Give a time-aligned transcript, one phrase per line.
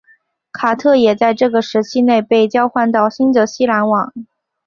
[0.51, 4.11] 卡特也在这个时期内被交换到新泽西篮网。